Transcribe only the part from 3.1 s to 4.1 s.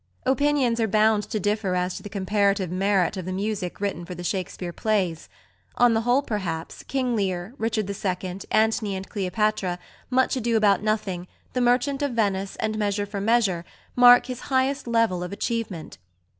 of the music written